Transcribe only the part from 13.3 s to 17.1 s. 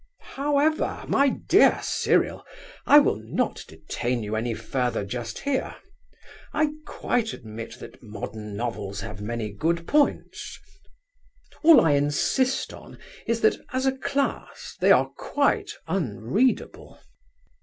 that, as a class, they are quite unreadable.